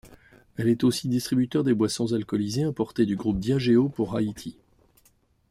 [0.57, 4.57] Elle est aussi distributeur des boissons alcoolisées importées du groupe Diageo pour Haïti.